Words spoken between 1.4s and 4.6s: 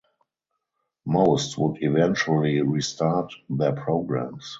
would eventually restart their programs.